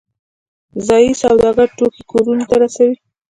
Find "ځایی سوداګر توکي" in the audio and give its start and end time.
0.87-2.03